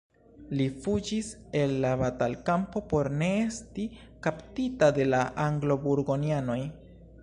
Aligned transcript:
Li 0.59 0.65
fuĝis 0.85 1.29
el 1.59 1.73
la 1.83 1.91
batalkampo 2.03 2.83
por 2.95 3.11
ne 3.21 3.29
esti 3.45 3.87
kaptita 4.29 4.93
de 5.01 5.09
la 5.15 5.25
anglo-burgonjanoj. 5.49 6.61